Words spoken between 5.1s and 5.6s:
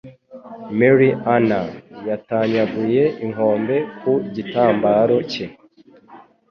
cye